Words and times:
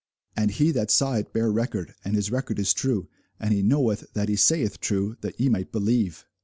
And 0.35 0.49
he 0.49 0.71
that 0.71 0.89
saw 0.89 1.13
it 1.13 1.31
bare 1.31 1.51
record, 1.51 1.93
and 2.03 2.15
his 2.15 2.31
record 2.31 2.57
is 2.57 2.73
true: 2.73 3.07
and 3.39 3.53
he 3.53 3.61
knoweth 3.61 4.11
that 4.13 4.29
he 4.29 4.35
saith 4.35 4.79
true, 4.79 5.15
that 5.21 5.39
ye 5.39 5.47
might 5.47 5.71
believe. 5.71 6.25